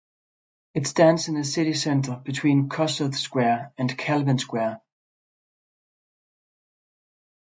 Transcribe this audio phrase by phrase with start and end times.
[0.73, 4.81] It stands in the city centre, between Kossuth square and Kalvin square.